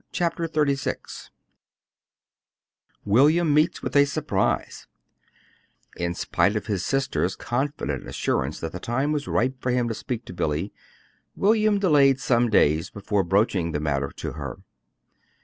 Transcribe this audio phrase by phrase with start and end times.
[0.11, 1.29] CHAPTER XXXVI
[3.05, 4.87] WILLIAM MEETS WITH A SURPRISE
[5.95, 9.93] In spite of his sister's confident assurance that the time was ripe for him to
[9.93, 10.73] speak to Billy,
[11.35, 14.57] William delayed some days before broaching the matter to her.